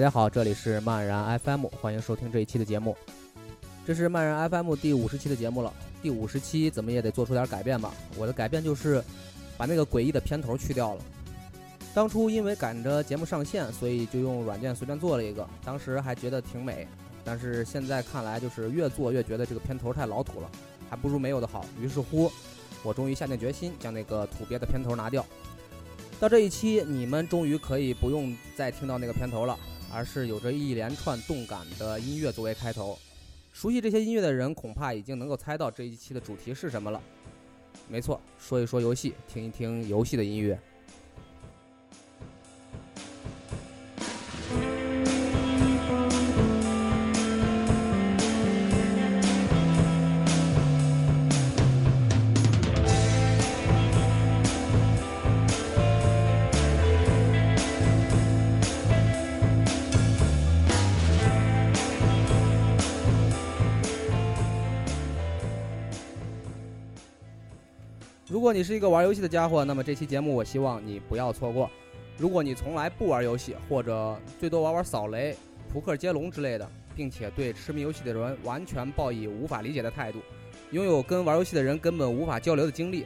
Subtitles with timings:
[0.00, 2.96] 大家好，这里是漫然 FM，欢迎收听这一期的节目。
[3.84, 5.70] 这是漫然 FM 第五十期的节目了。
[6.00, 7.92] 第五十期怎么也得做出点改变吧？
[8.16, 9.04] 我的改变就是
[9.58, 11.02] 把那个诡异的片头去掉了。
[11.92, 16.88] 当初因为赶着节目上线，所以就用软件随便做了一个，当时还觉得挺美。
[17.22, 20.50] 但是现在看来，就是越做越觉得这个片头太老土了，
[20.88, 21.66] 还不如没有的好。
[21.78, 22.32] 于是乎，
[22.82, 25.22] 我终于下定决心将那个土鳖的片头拿掉。
[26.18, 29.54] 到这一期，你们终于可以不用再听到那个片头了。
[29.92, 32.98] 而是有着一连串动感的音乐作为开头，
[33.52, 37.00] 熟悉这些音乐的人恐怕已经能够猜到这一期的主题是什么了。
[37.88, 40.58] 没错，说一说游戏，听一听游戏的音乐。
[68.40, 71.70] 如果你是一个玩游戏的家伙，那么这期节目我希望你不要错过。
[72.16, 75.36] 如果你从来不玩游戏，或者最多玩玩扫雷、
[75.70, 80.20] 扑克接龙之类的，并且对痴迷游戏的人完全抱以无法理解的态度，
[80.70, 83.04] 拥有跟玩游戏的人根本无法交流的经历，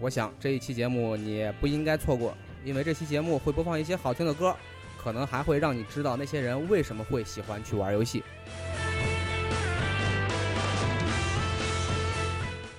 [0.00, 2.32] 我想这一期节目你不应该错过，
[2.64, 4.54] 因为这期节目会播放一些好听的歌，
[4.96, 8.22] 可能还会让你知道那些人为什么会喜欢去玩游戏。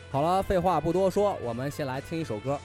[0.09, 2.59] 好了，废话不多说，我们先来听一首歌。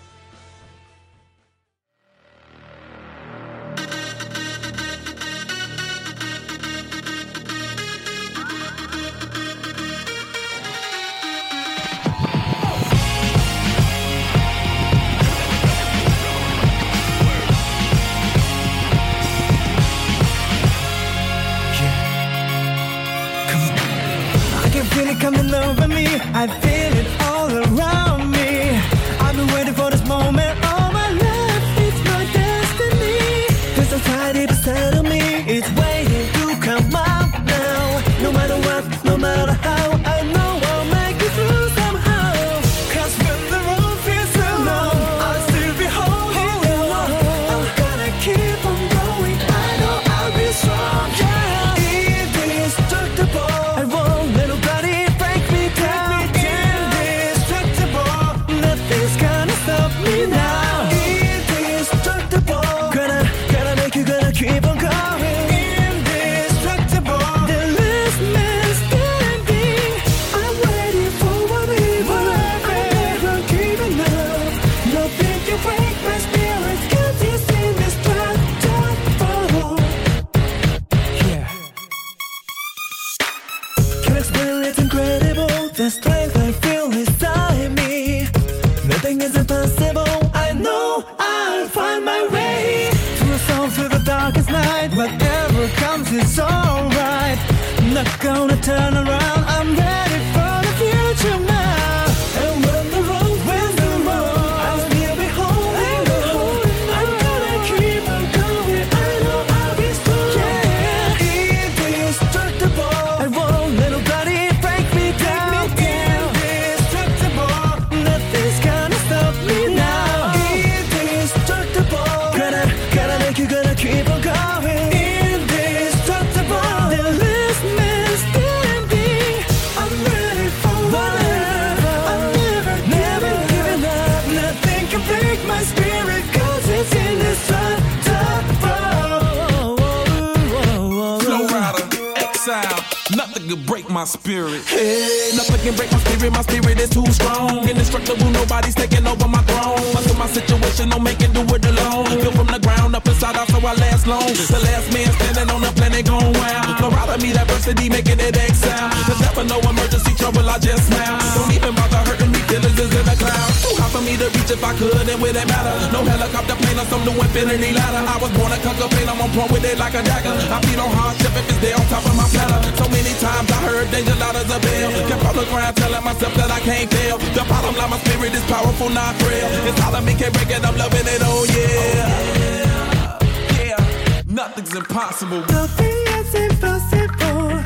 [146.02, 146.32] Spirit.
[146.32, 147.68] My spirit is too strong.
[147.68, 149.82] Indestructible, nobody's taking over my throne.
[149.96, 152.06] Until my situation, make it do it alone.
[152.22, 154.26] Built from the ground up inside out, so I last long.
[154.26, 156.80] The last man standing on the planet going wild.
[156.80, 156.88] No
[157.18, 158.90] me diversity, making it exile.
[159.06, 161.18] There's never no emergency trouble, I just smile.
[161.34, 162.21] Don't even bother hurting
[162.52, 163.62] me, feelings is in the clouds.
[163.62, 165.74] Too high for me to reach if I could, it matter.
[165.92, 168.04] No helicopter plane or some new infinity ladder.
[168.04, 170.34] I was born a conquer pain, I'm on point with it like a dagger.
[170.36, 172.60] I feed on hardship if it's there on top of my platter.
[172.76, 174.90] So many times I heard danger loud as a bell.
[175.08, 177.16] Kept on the ground telling myself that I can't fail.
[177.18, 179.48] The bottom line, my spirit is powerful, not frail.
[179.68, 183.18] It's all of me, can't break it, I'm loving it, oh yeah.
[183.56, 185.40] Yeah, nothing's impossible.
[185.48, 187.64] Nothing is impossible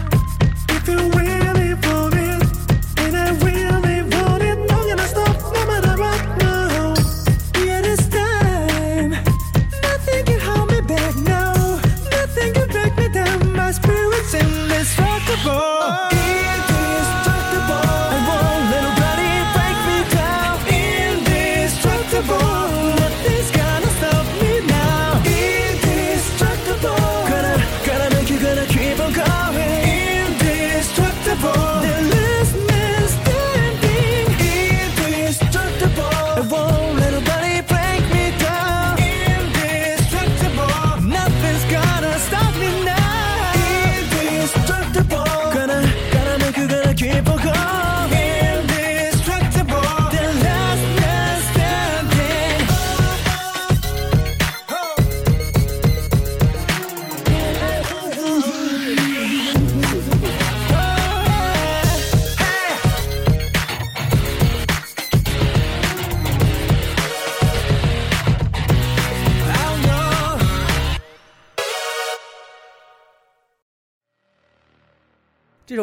[0.76, 1.45] if you really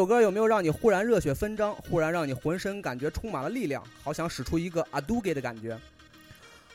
[0.03, 5.79] 首歌有没有让你忽然热血纷张，忽然让你浑身感觉充满了力量，好想使出一个阿杜给的感觉？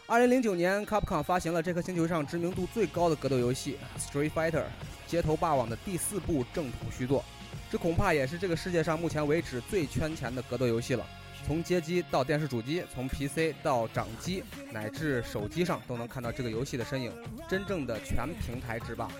[0.06, 4.60] 二零零九年，Capcom 发行了这颗星球上知名度最高的格斗游戏《Street Fighter》，
[5.06, 7.22] 街头霸王的第四部正统续作。
[7.70, 11.04] 这恐怕也是这个世界上目前为止最圈钱的格斗游戏了。
[11.46, 14.42] 从街机到电视主机，从 PC 到掌机
[14.72, 17.12] 乃至手机上，都能看到这个游戏的身影，
[17.46, 19.10] 真正的全平台制霸。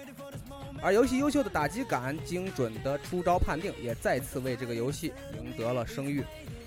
[0.80, 6.22] 而游戏优秀的打击感、精准的出招判定，也再次为这个游戏赢得了声誉。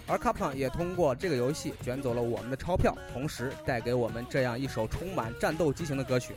[0.08, 6.34] 而 Capcom 也通过这个游戏卷走了我们的钞票，同时带给我们这样一首充满战斗激情的歌曲。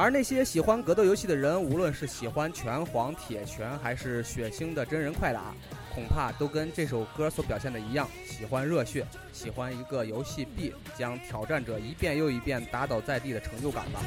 [0.00, 5.52] 而那些喜欢格斗游戏的人，无论是喜欢拳皇、铁拳，还是血腥的真人快打，
[5.94, 14.00] 恐怕都跟这首歌所表现的一样，喜欢热血，喜欢一个游戏币将挑战者一遍又一遍打倒在地的成就感吧。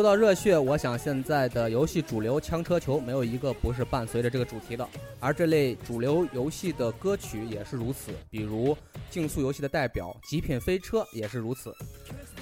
[0.00, 4.88] 说到热血，我想现在的游戏主流枪车球没有一个不是伴随着这个主题的，
[5.18, 8.74] 而这类主流游戏的歌曲也是如此，比如
[9.10, 11.76] 竞速游戏的代表《极品飞车》也是如此。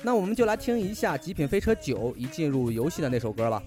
[0.05, 3.61] 那我们就来听一下《极品飞车九》一进入游戏的那首歌吧。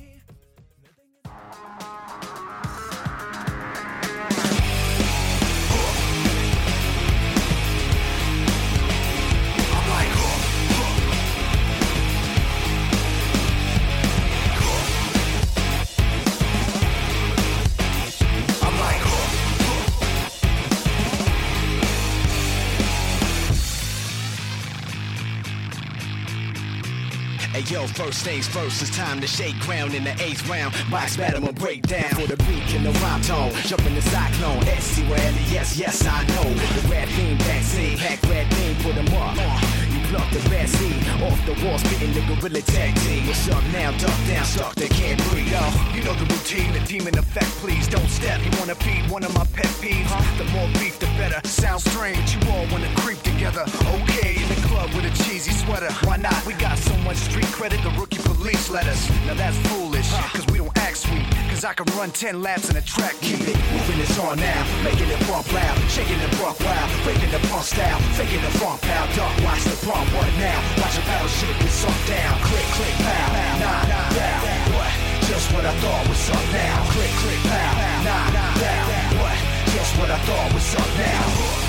[27.71, 30.73] Yo, first things first, it's time to shake ground in the eighth round.
[30.91, 33.51] Box battle break down for the beat and the rhyme tone.
[33.63, 34.99] Jump in the cyclone, SC
[35.51, 36.43] yes, yes, I know.
[36.53, 39.37] The red beam backseat, pack red beam, put 'em up.
[39.37, 39.80] You
[40.11, 43.25] pluck the seed off the wall, spitting the gorilla tag team.
[43.27, 43.91] What's up now?
[43.97, 45.47] Duck down, suck, they can't breathe.
[45.47, 45.63] Yo,
[45.95, 48.43] you know the routine, the demon effect, please don't step.
[48.43, 50.11] You wanna feed one of my pet peeves?
[50.11, 50.23] Huh?
[50.37, 51.39] The more beef, the better.
[51.47, 53.63] Sounds strange, but you all wanna creep together.
[54.03, 55.91] Okay, in the club with a cheesy sweater.
[56.03, 56.45] Why not?
[56.45, 59.09] We got so much street credit, the rookie police let us.
[59.25, 60.40] Now that's foolish, act
[61.61, 63.53] Cause I can run 10 laps in a track keep it.
[63.53, 67.61] Moving this on now, making it bump loud, shaking it buck wild, breaking the punk
[67.61, 70.57] style, faking the funk pal, duck, watch the pump, what now?
[70.81, 74.41] Watch a battleship get sunk down, click, click, pow, nah, down,
[74.73, 74.89] what?
[75.29, 79.37] Just what I thought was up now, click, click, pow, nah, down, what?
[79.69, 81.60] Just what I thought was up now.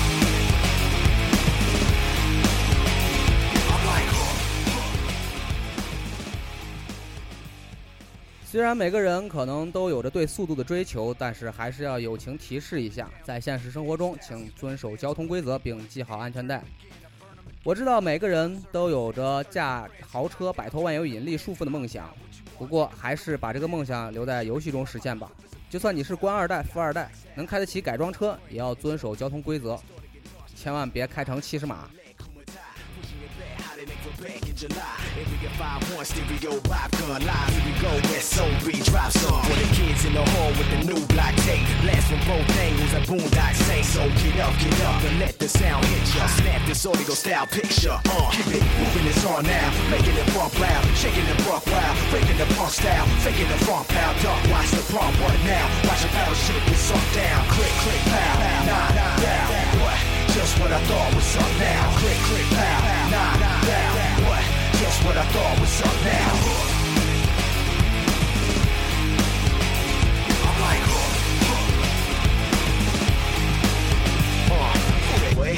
[8.53, 16.63] 虽然每个人可能都有着对速度的追求，但是还是要友情提示一下，在现实生活中，请遵守交通规则并系好安全带。
[17.63, 22.15] 我知道每个人都有着驾豪车摆脱万有引力束缚的梦想，
[22.55, 25.31] 不过还是把这个梦想留在游戏中实现吧。
[25.67, 29.75] 就算你是官二代、富二代，能开得起改装车，也要遵守交通规则，
[30.55, 31.89] 千万别开成七十码。
[34.23, 34.95] Back in July.
[35.19, 37.51] Area 51 stereo vodka live.
[37.51, 39.43] Here we go, SOB drops on.
[39.43, 41.67] For the kids in the hall with the new block tape.
[41.83, 43.83] Last from both angles, a boondock say.
[43.83, 46.27] So get up, get up, and let the sound hit ya.
[46.27, 47.99] Snap this audio style picture.
[48.07, 49.67] Uh, keep it moving, it's on now.
[49.91, 51.95] Making it bump loud, shaking the buck wild.
[52.09, 54.13] Breaking the punk style, faking the front pow.
[54.23, 55.67] Duck, watch the pump, what now?
[55.83, 57.39] Watch the paddle shit get sunk down.
[57.51, 58.33] Click, click, pow.
[58.71, 59.43] Nah, down.
[59.83, 59.99] What?
[60.31, 61.97] Just what I thought was up now.
[61.99, 63.11] Click, click, pow.
[63.11, 63.52] Nah, down.
[65.01, 65.05] What?
[65.05, 66.33] What I thought was up now.
[70.45, 71.03] I'm like, uh,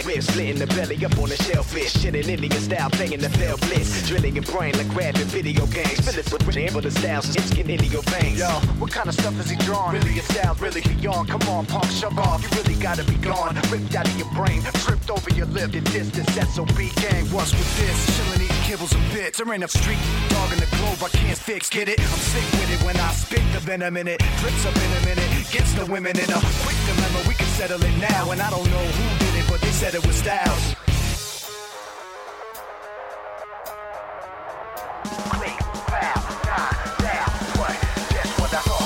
[0.05, 1.91] Rib splitting the belly up on the shellfish.
[1.91, 4.07] Shit in Indian style, playing the fell blitz.
[4.07, 5.99] Drilling your brain like grabbing video games.
[5.99, 6.31] Fill it
[6.73, 8.39] with the styles, it's getting into your veins.
[8.39, 8.47] Yo,
[8.79, 9.97] what kind of stuff is he drawing?
[9.97, 11.29] Really, your style really beyond.
[11.29, 12.41] Come on, punk, shove off.
[12.43, 13.55] You really gotta be gone.
[13.69, 15.71] Ripped out of your brain, tripped over your lip.
[15.71, 17.25] The distance, SOB gang.
[17.31, 17.97] What's with this?
[18.17, 19.37] Chillin' eating kibbles and bits.
[19.37, 21.69] There ain't a street dog in the globe I can't fix.
[21.69, 21.99] Get it?
[21.99, 24.19] I'm sick with it when I spit the venom in it.
[24.41, 25.29] Drips up in a minute.
[25.51, 27.19] Gets the women in a quick dilemma.
[27.27, 28.31] We can settle it now.
[28.31, 30.75] And I don't know who did it, but they said it was Styles.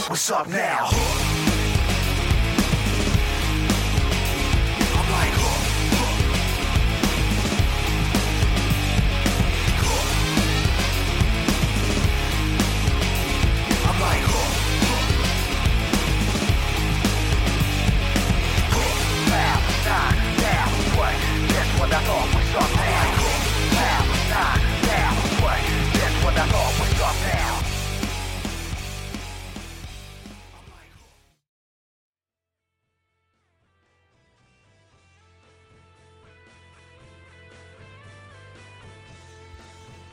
[0.10, 1.19] What's up now?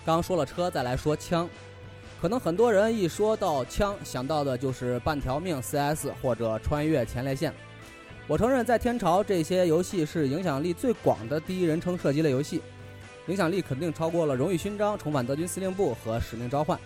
[0.04, 1.48] 刚说了车，再来说枪。
[2.22, 7.52] 可能很多人一说到枪，想到的就是半条命 CS 或者穿越前列腺。
[8.28, 12.60] 我承认，在天朝这些游戏是影响力最广的第一人称射击类游戏，
[13.28, 16.76] 影响力肯定超过了《荣誉勋章》《重返德军司令部》和《使命召唤》。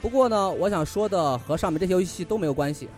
[0.00, 2.88] 不过呢，我想说的和上面这些游戏都没有关系。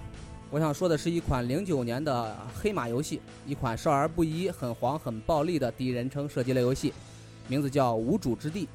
[0.49, 6.95] 我想说的是一款零九年的黑马游戏，一款少儿不宜、很黄、很暴力的第一人称射击类游戏，
[7.49, 8.67] 名字叫《无主之地》。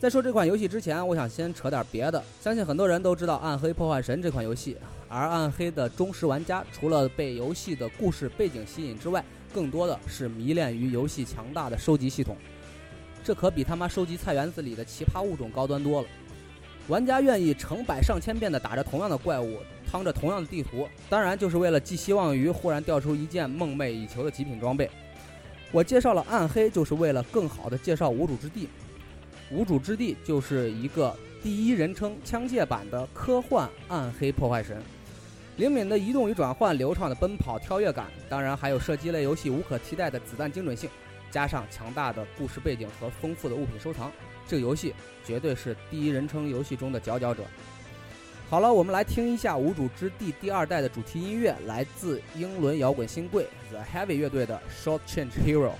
[0.00, 2.24] 在说这款游戏之前，我想先扯点别的。
[2.40, 4.74] 相信很多人都知道《暗黑破坏神》这款游戏，
[5.10, 12.34] 而暗黑的忠实玩家除了被游戏的故事背景吸引之外，更多的是迷恋于游戏强大的收集系统。
[13.22, 16.08] 这可比他妈收集菜园子里的奇葩物种高端多了。
[16.88, 24.90] 玩家愿意成百上千遍地打着同样的怪物，趟着同样的地图，当然就是为了寄希望于忽然掉出一件梦寐以求的极品装备。
[25.70, 28.66] 我介绍了暗黑，就是为了更好地介绍无主之地。
[29.50, 34.80] 无主之地就是一个第一人称枪械版的科幻暗黑破坏神，
[35.56, 40.88] 灵敏的移动与转换，流畅的奔跑跳跃感，当然还有射击类游戏无可替代的子弹精准性，
[41.32, 44.12] 加上强大的故事背景和丰富的物品收藏，
[44.46, 44.94] 这个游戏
[45.26, 47.42] 绝对是第一人称游戏中的佼佼者。
[48.48, 55.70] 好了，我们来听一下《无主之地》第二代的主题音乐，来自英伦摇滚新贵 The Heavy 乐队的《Short Change Hero》。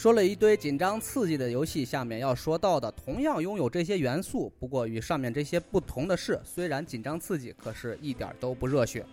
[0.00, 9.04] 说了一堆紧张刺激的游戏，下面要说到的同样拥有这些元素，不过与上面这些不同的是，虽然紧张刺激，可是一点都不热血，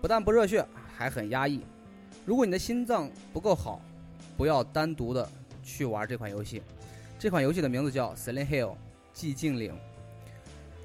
[0.00, 0.66] 不但不热血，
[0.96, 1.60] 还很压抑。
[2.24, 3.82] 如果你的心脏不够好，
[4.34, 5.28] 不要单独的
[5.62, 6.62] 去玩这款游戏。
[7.18, 8.68] 这款游戏的名字叫《Silent Hill》
[9.14, 9.74] 寂静岭。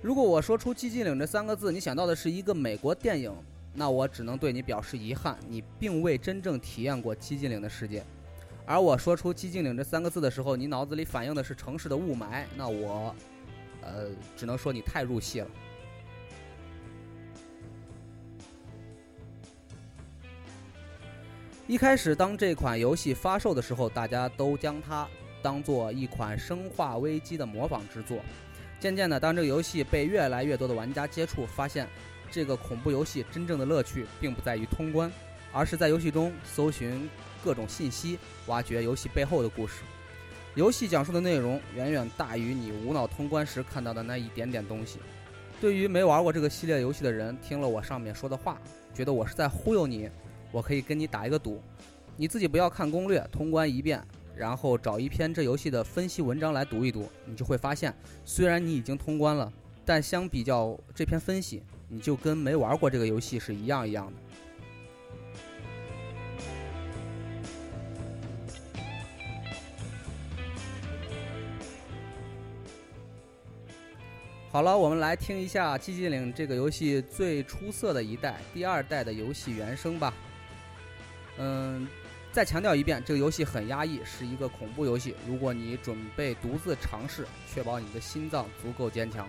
[0.02, 3.34] 如果我说出“寂静岭”这三个字，你想到的是一个美国电影，
[3.74, 8.04] 那我只能对你表示遗憾，你并未真正体验过寂静岭的世界。
[8.68, 13.16] 而我说出“寂静岭”这三个字的时候，你脑子里反映的是城市的雾霾，那我，
[13.82, 15.48] 呃，只能说你太入戏了。
[21.66, 25.08] 一开始，当这款游戏发售的时候，大家都将它
[25.42, 28.20] 当做一款《生化危机》的模仿之作。
[28.82, 31.88] 渐渐的，当这个游戏被越来越多的玩家接触，发现
[32.30, 35.10] 这个恐怖游戏真正的乐趣并不在于通关，
[35.54, 37.10] 而是在游戏中搜寻
[37.48, 39.76] 各种信息，挖掘游戏背后的故事。
[40.54, 45.00] 游戏讲述的内容远远大于你无脑通关时看到的那一点点东西。
[45.62, 48.60] 对于没玩过这个系列游戏的人，听了我上面说的话，
[48.94, 50.10] 觉得我是在忽悠你，
[50.52, 51.62] 我可以跟你打一个赌，
[52.18, 54.06] 你自己不要看攻略，通关一遍，
[54.36, 59.50] 然后找一篇这游戏的分析文章来读一读，你就会发现，虽然你已经通关了，
[59.86, 64.14] 但相比较这篇分析，你就跟没玩过这个游戏是一样一样的。
[74.50, 80.14] 好了，我们来听一下《寂静岭》这个游戏最出色的一代、第二代的游戏原声吧。
[81.38, 81.86] 嗯，
[82.32, 85.14] 再强调一遍，这个游戏很压抑，是一个恐怖游戏。
[85.28, 89.28] 如果你准备独自尝试，确保你的心脏足够坚强。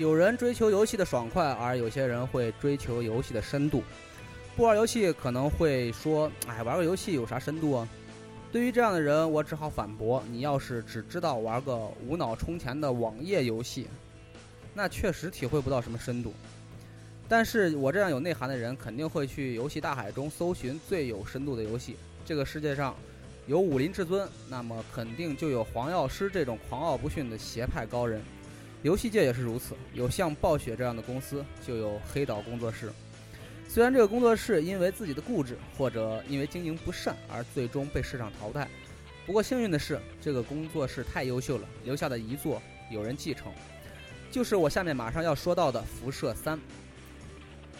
[0.00, 3.84] 有人追求游戏的爽快，而有些人会追求游戏的深度。
[4.56, 7.86] 不玩游戏可能会说：“哎，玩个游戏有啥深度啊？”
[8.50, 13.88] 对于这样的人，我只好反驳：你要是只知道玩个无脑充钱的网页游戏，
[14.72, 16.32] 那确实体会不到什么深度。
[17.28, 21.96] 但是我这样有内涵的人，肯定会去游戏大海中搜寻最有深度的游戏。
[22.24, 22.96] 这个世界上
[23.46, 28.22] 有武林至尊，那么肯定就有黄药师这种狂傲不逊的邪派高人。
[28.82, 32.90] 游戏界也是如此，有像暴雪这样的公司，就有黑岛工作室。
[33.68, 38.66] 虽然这个工作室因为自己的固执或者因为经营不善而最终被市场淘汰，
[39.26, 43.52] 不过幸运的是，这个工作室太优秀了，留下的遗作有人继承，
[44.30, 46.56] 就是我下面马上要说到的《辐射三》。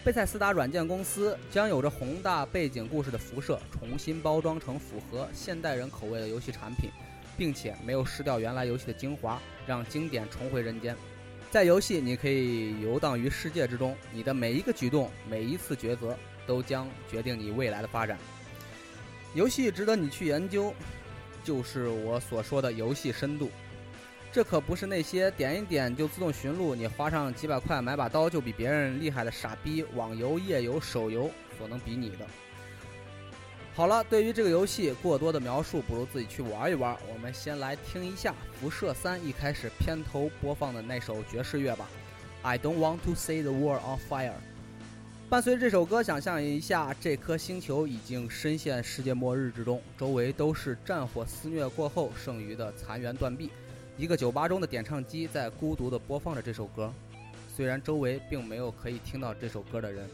[0.04, 6.90] 贝塞斯达软件公司将有着宏大背景故事的《辐射》重新包装成符合现代人口味的游戏产品，
[7.40, 10.94] 并且没有失掉原来游戏的精华，让经典重回人间。
[11.50, 16.14] 在游戏，你可以游荡于世界之中，你的每一个举动、每一次抉择，
[16.46, 18.18] 都将决定你未来的发展。
[19.32, 20.74] 游戏值得你去研究，
[21.42, 23.50] 就是我所说的游戏深度。
[24.30, 32.26] 这可不是那些点一点就自动寻路，你花上几百块买把刀就比别人厉害的傻逼网游、页游、手游所能比拟的。
[33.80, 36.94] 好了，对于这个游戏过多的描述，不如自己去玩一玩。
[37.10, 41.88] 我们先来听一下《辐射三》一开始片头播放的那首爵士乐吧。
[42.42, 44.34] I don't want to see the world on fire。
[45.30, 53.48] 伴随这首歌，想象一下这颗星球已经深陷世界末日之中，周围都是战火肆虐过后剩余的残垣断壁。
[53.96, 56.92] 一个酒吧中的点唱机在孤独地播放着这首歌，
[57.56, 60.06] 虽然周围并没有可以听到这首歌的人。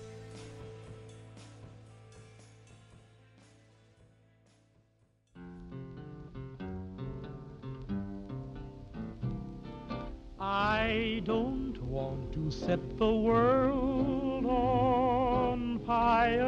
[10.48, 16.44] I don't want to set the world on fire.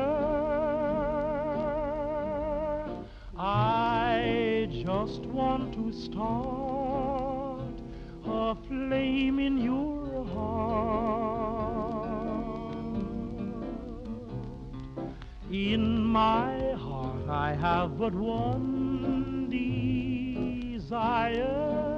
[3.36, 7.74] I just want to start
[8.24, 11.58] a flame in your heart.
[15.50, 19.48] In my heart, I have but one
[20.70, 21.97] desire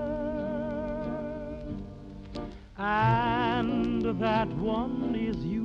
[4.20, 5.64] that one is you.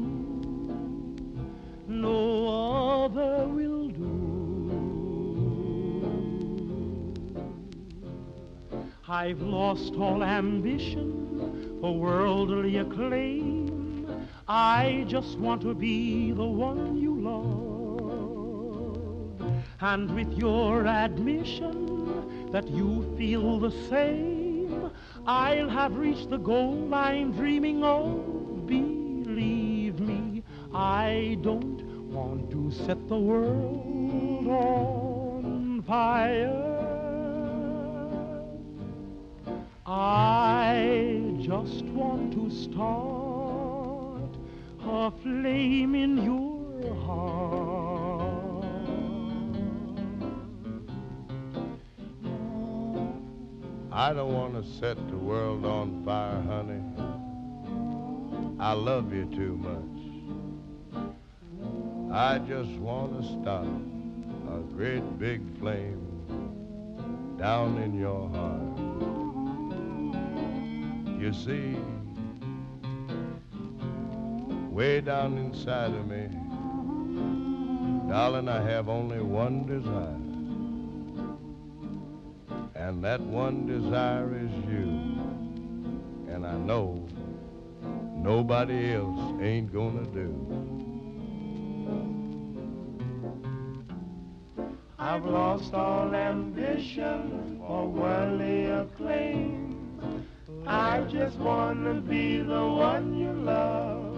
[1.89, 4.05] No other will do.
[9.09, 14.25] I've lost all ambition for worldly acclaim.
[14.47, 18.95] I just want to be the one you love.
[19.81, 24.91] And with your admission that you feel the same,
[25.27, 28.34] I'll have reached the goal I'm dreaming of.
[31.05, 36.63] I don't want to set the world on fire.
[39.85, 44.31] I just want to start
[44.81, 48.65] a flame in your heart.
[53.91, 56.83] I don't want to set the world on fire, honey.
[58.59, 59.94] I love you too much.
[62.15, 63.67] I just want to start
[64.47, 65.99] a great big flame
[67.37, 68.77] down in your heart.
[71.19, 71.75] You see,
[74.69, 76.29] way down inside of me,
[78.09, 80.21] darling, I have only one desire.
[82.75, 86.33] And that one desire is you.
[86.33, 87.05] And I know
[88.15, 90.74] nobody else ain't gonna do.
[95.07, 100.25] I've lost all ambition for worldly acclaim.
[100.65, 104.17] I just wanna be the one you love.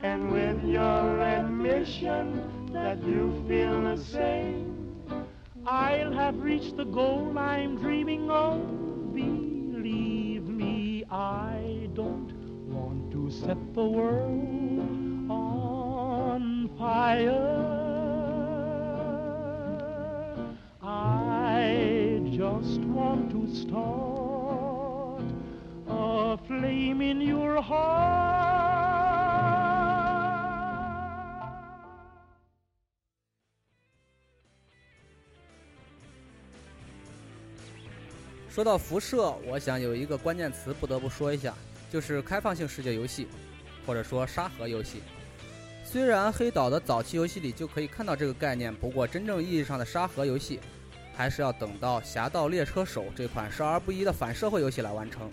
[0.00, 5.04] And with your admission that you feel the same,
[5.66, 8.62] I'll have reached the goal I'm dreaming of.
[9.12, 12.32] Believe me, I don't
[12.66, 17.61] want to set the world on fire.
[23.52, 25.22] Start
[25.88, 28.32] a flame in your heart.
[38.48, 41.54] 说到辐射，我想有一个关键词不得不说一下，
[41.90, 43.26] 就是开放性世界游戏，
[43.86, 45.02] 或者说沙盒游戏。
[45.84, 50.60] 虽然黑岛的早期游戏里就可以看到这个概念，不过真正意义上的沙盒游戏，
[51.14, 55.30] 还是要等到《侠盗猎车手》这款少儿不宜的反社会游戏来完成。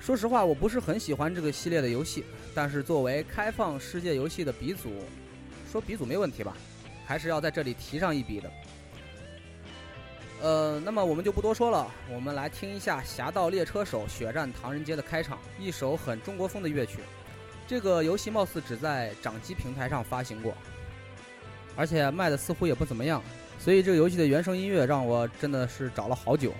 [0.00, 4.90] 说实话，我不是很喜欢这个系列的游戏，但是作为开放世界游戏的鼻祖，
[5.70, 6.56] 说鼻祖没问题吧，
[7.04, 8.50] 还是要在这里提上一笔的。
[10.42, 16.98] 呃，那么我们就不多说了，我们来听一下《侠盗猎车手：血战唐人街》的开场，一首很中国风的乐曲。
[17.66, 20.54] 这个游戏貌似只在掌机平台上发行过，
[21.74, 23.20] 而且卖的似乎也不怎么样，
[23.58, 26.52] 所以这个游戏的原声音乐让我真的是找了好久。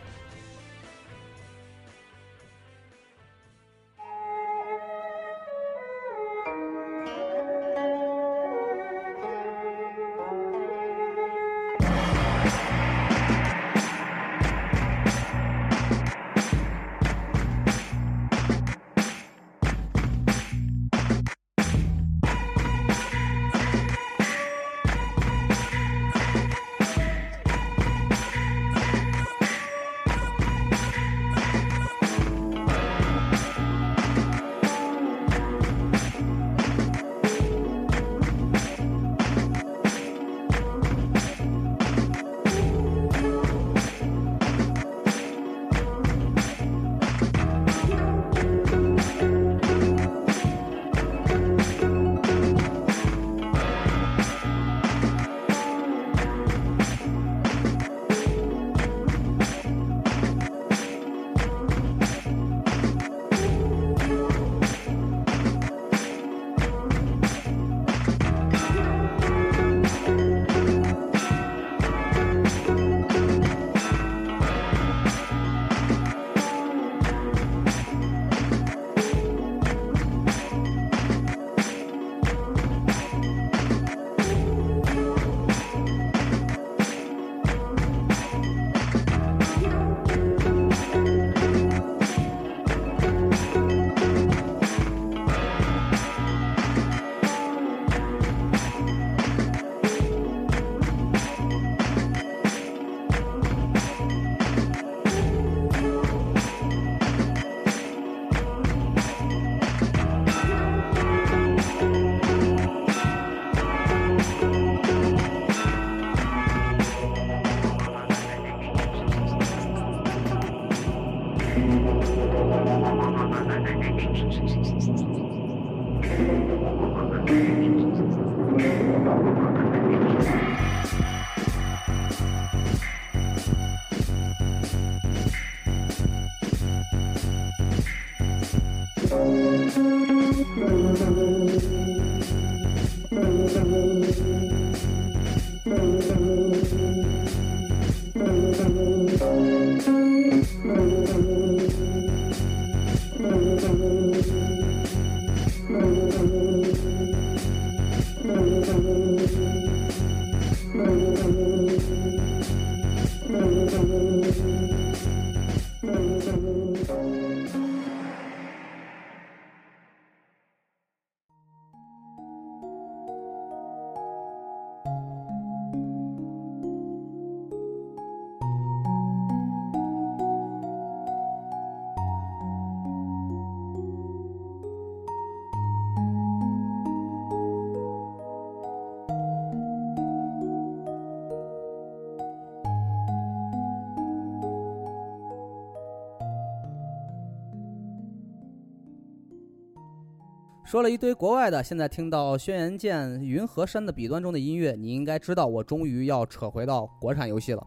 [200.67, 207.65] 说了一堆国外的，现在听到轩辕剑云和山的彼端中的音乐，你应该知道我终于要扯回到国产游戏了。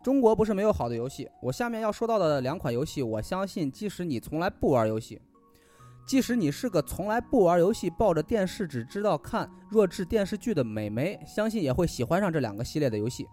[0.00, 5.20] 中国不是没有好的游戏，我下面要说到的两款游戏，我相信即使你从来不玩游戏，
[6.06, 13.26] 即使你是个从来不玩游戏、抱着电视只知道看弱智电视剧的美眉，相信也会喜欢上这两个系列的游戏，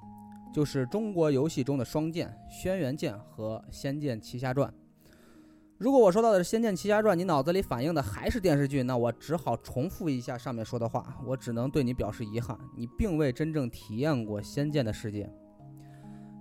[0.51, 4.67] 就是中国游戏中的双剑《轩辕剑》和《仙剑奇侠传》。
[5.83, 15.29] 如果我说到的是《仙剑奇侠传》，你脑子里反映的还是电视剧，那我只好重复一下上面说的话，我只能对你表示遗憾，你并未真正体验过仙剑的世界。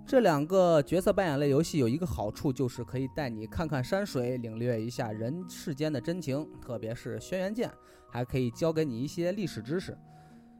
[0.05, 7.67] 这两个角色扮演类游戏有一个好处，就是可以带你看看山水，领略一下人世间的真情，特别是《轩辕剑》，
[8.09, 9.97] 还可以教给你一些历史知识。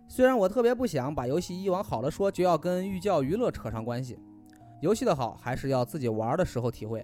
[0.09, 4.19] 虽然我特别不想把游戏一往好了说，就要跟寓教于乐扯上关系，
[4.81, 7.01] 游戏的好还是要自己玩的时候体会。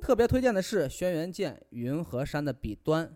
[0.00, 3.14] 特别推荐的是轩辕剑云和山的笔端，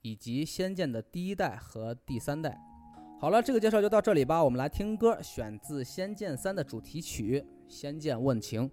[0.00, 2.58] 以及仙剑的第一代和第三代。
[3.20, 4.42] 好了，这个介绍就到这里吧。
[4.42, 8.68] 我们来听歌，选自《仙剑三》的主题曲《仙剑问情》。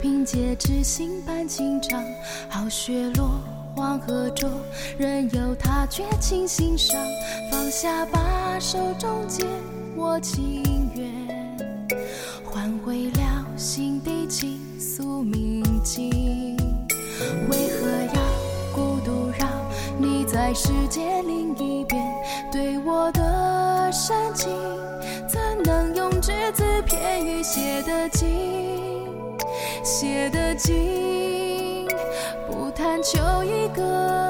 [0.00, 2.02] 凭借知心伴情长。
[2.48, 3.38] 好雪落，
[3.76, 4.48] 黄河浊，
[4.98, 6.98] 任由他绝情心伤。
[7.50, 9.46] 放下吧，手中剑，
[9.94, 11.12] 我情愿
[12.42, 16.56] 换回了心底情愫铭记。
[17.50, 18.22] 为何要
[18.74, 19.48] 孤独让？
[19.98, 22.02] 你在世界另一边，
[22.50, 24.50] 对我的深情，
[25.28, 28.99] 怎能用只字片语写得尽？
[29.82, 31.86] 写的尽，
[32.46, 34.29] 不贪求一个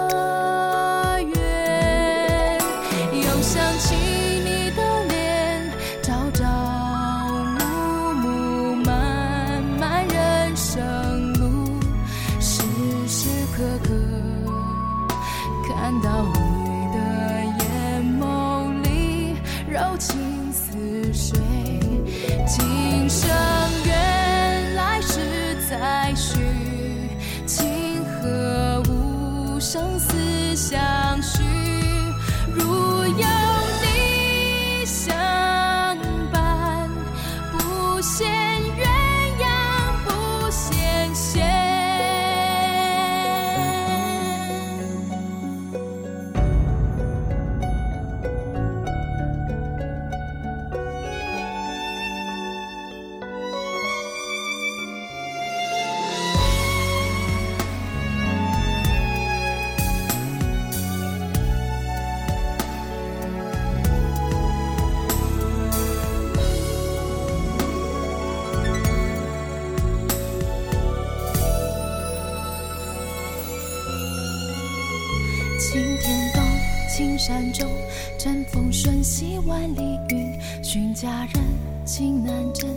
[82.30, 82.70] 难枕，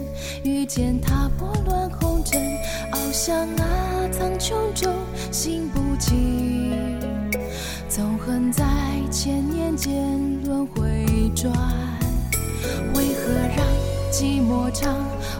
[0.43, 2.41] 遇见他拨乱红尘。
[2.91, 4.91] 翱翔啊，苍穹中，
[5.31, 6.99] 心不静。
[7.87, 8.63] 纵横在
[9.11, 9.93] 千年间
[10.43, 11.53] 轮回转，
[12.95, 13.63] 为何让
[14.11, 14.91] 寂寞长？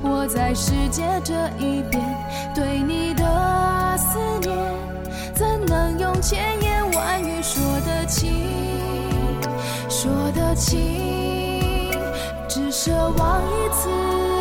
[0.03, 2.03] 我在世界这一边，
[2.53, 4.55] 对你的思念，
[5.33, 8.31] 怎能用千言万语说得清？
[9.89, 10.77] 说得清，
[12.83, 14.32] 奢望一次。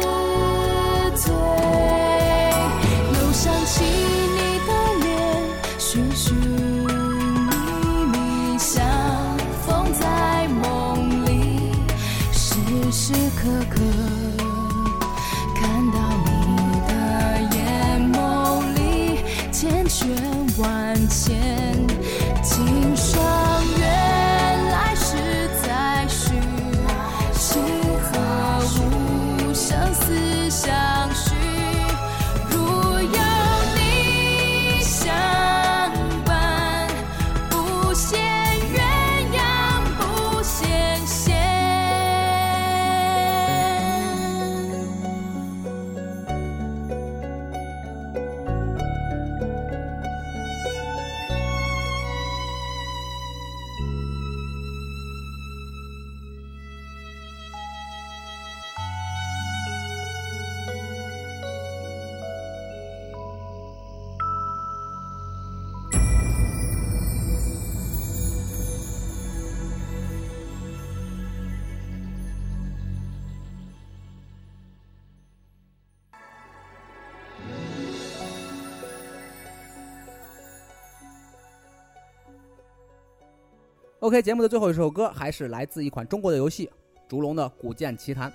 [84.02, 86.66] OK，节目的最后一首歌还是来自一款中国的游戏
[87.08, 88.28] 《烛龙的古剑奇谭》。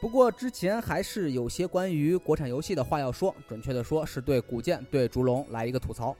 [0.00, 6.14] 不过之前还是有些关于国产游戏的话要说，准确的说是对古剑、对烛龙来一个吐槽。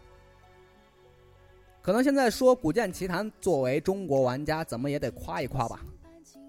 [1.80, 5.78] 可能现在说《古剑奇谭》作为中国玩家，怎么也得夸一夸吧。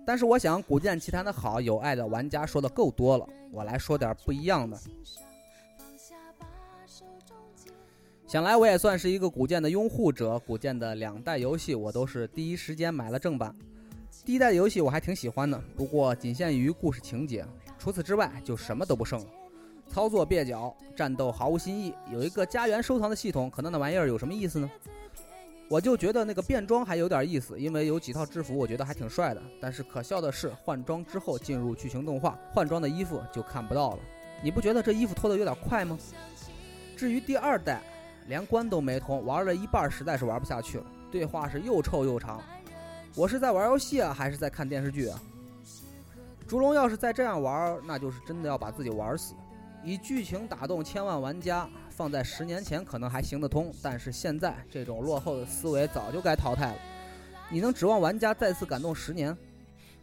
[0.04, 4.76] 但是我想，《古剑奇谭》的好，有爱的玩家说的够多了，我来说点不一样的。
[8.28, 13.56] 想来我也算是一个古剑的拥护者，古剑的两代游戏我都是第一时间买了正版。
[14.26, 17.46] 第一代的游戏我还挺喜欢的，不过仅限于故事情节，
[17.78, 19.28] 除此之外就什么都不剩了。
[19.88, 24.72] 操作蹩脚，战斗毫无新意，有一个家园收藏的系统，可能那玩意儿有什么意思呢？
[25.70, 29.42] 我就觉得那个变装还有点意思，因为有几套制服，我觉得还挺帅的。
[29.62, 34.00] 但是可笑的是，换装之后进入剧情动画，换装的衣服就看不到了。
[34.44, 35.96] 你不觉得这衣服脱得有点快吗？
[36.98, 37.82] 至于第二代，
[38.28, 42.42] 连关都没通，玩了一半实在是玩不下去了，对话是又臭又长。
[43.16, 45.22] 我是在玩游戏啊，还是在看电视剧啊？
[46.48, 49.34] 烛龙要是再这样玩，那就是真的要把自己玩死。
[49.84, 56.78] 以剧情打动千万玩家，放在十年前可能还行得通，但是现在这种落后的思维早就该淘汰了。
[57.50, 59.36] 你能指望玩家再次感动十年？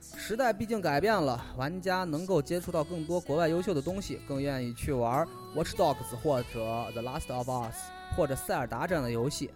[0.03, 5.24] 时代毕竟改变了，玩家能够接触到更多国外优秀的东西，更愿意去玩
[5.55, 6.61] 《Watch Dogs》或者
[6.92, 7.76] 《The Last of Us》
[8.16, 9.50] 或者《塞尔达》这样的游戏。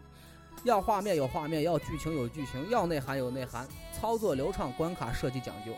[0.65, 5.73] 要画面有画面，要剧情有剧情，要内涵有内涵，操作流畅，关卡设计讲究。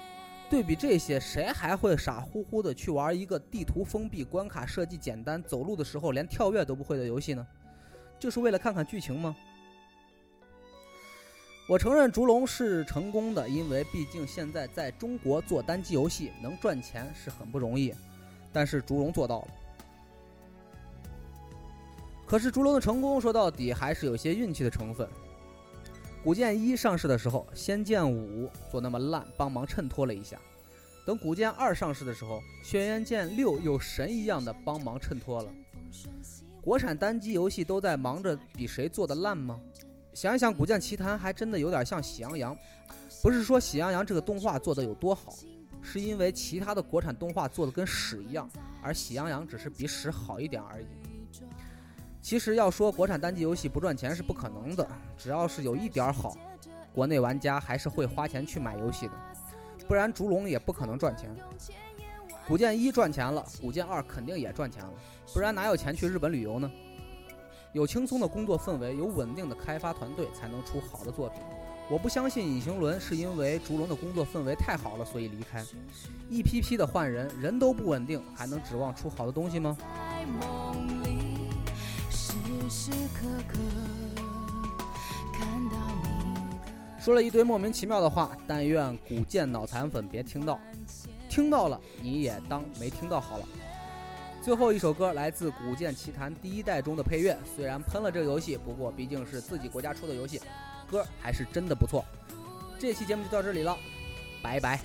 [0.51, 7.47] 对比这些，谁还会傻乎乎的去玩一个地图封闭、关卡设计简单、走路的时候连跳跃都不会的游戏呢？
[8.19, 9.35] 就是为了看看剧情吗？
[11.69, 17.95] 我承认《烛龙》是成功的，因为毕竟现在在中国做单机游戏能赚钱是很不容易，
[18.51, 19.49] 但是《烛龙》做到了。
[22.27, 25.07] 可是《烛龙》的成功说到底还是有些运气的成分。
[26.25, 30.39] 古剑一上市的时候，《仙剑五》做那么烂，帮忙衬托了一下；
[31.05, 35.53] 等古剑二上市的时候，《轩辕剑六》又神一样的帮忙衬托了。
[36.62, 39.61] 国产单机游戏都在忙着比谁做的烂吗？
[40.15, 42.57] 想一想，《古剑奇谭》还真的有点像《喜羊羊》，
[43.23, 45.33] 不是说《喜羊羊》这个动画做的有多好，
[45.81, 48.51] 是因为其他的国产动画做的跟屎一样，
[48.83, 50.87] 而《喜羊羊》只是比屎好一点而已。
[52.21, 54.87] 其实要说国产单机游戏不赚钱是不可能的，
[55.17, 56.37] 只要是有一点好，
[56.93, 59.13] 国内玩家还是会花钱去买游戏的，
[59.87, 61.35] 不然烛龙也不可能赚钱。
[62.47, 64.93] 古剑一赚钱了，古剑二肯定也赚钱了，
[65.33, 66.71] 不然哪有钱去日本旅游呢？
[67.73, 71.41] 有轻松的工作氛围，有稳定的开发团队，才能出好的作品。
[71.91, 75.64] 我不相信隐形轮是因为烛龙的工作氛围太好了，所以离开。
[76.29, 79.77] 一批批的换人，人都不稳定，还能指望出好的东西吗？
[79.79, 81.49] 在梦里，
[82.11, 82.33] 时
[82.69, 83.59] 时刻刻
[85.33, 85.77] 看到
[86.97, 90.59] 你说了一堆莫名其妙的话，但愿古剑脑残粉别听到，
[91.29, 93.49] 听到了你也当没听到好了。
[94.49, 100.40] 最后一首歌来自《古剑奇谭》第一代中的配乐，虽然喷了这个游戏，不过毕竟是自己国家出的游戏，
[100.90, 102.03] 歌还是真的不错。
[102.78, 103.76] 这期节目就到这里了，
[104.42, 104.80] 拜拜。